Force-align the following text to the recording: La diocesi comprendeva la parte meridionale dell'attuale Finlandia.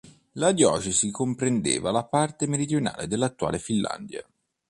La 0.31 0.51
diocesi 0.51 1.11
comprendeva 1.11 1.91
la 1.91 2.03
parte 2.03 2.47
meridionale 2.47 3.05
dell'attuale 3.07 3.59
Finlandia. 3.59 4.25